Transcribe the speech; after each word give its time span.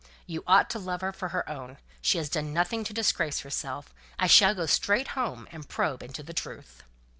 "You 0.25 0.43
ought 0.47 0.67
to 0.71 0.79
love 0.79 1.01
her 1.01 1.13
for 1.13 1.27
her 1.29 1.47
own. 1.47 1.77
She 2.01 2.17
has 2.17 2.27
done 2.27 2.51
nothing 2.51 2.83
to 2.85 2.91
disgrace 2.91 3.41
herself. 3.41 3.93
I 4.17 4.25
shall 4.25 4.55
go 4.55 4.65
straight 4.65 5.09
home, 5.09 5.47
and 5.51 5.69
probe 5.69 6.01
into 6.01 6.23
the 6.23 6.33
truth." 6.33 6.81